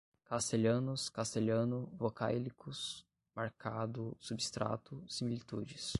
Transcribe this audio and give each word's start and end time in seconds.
castelhanos, 0.25 1.09
castelhano, 1.09 1.87
vocáilicos, 1.93 3.05
marcado 3.35 4.17
substrato, 4.19 5.03
similitudes 5.07 5.89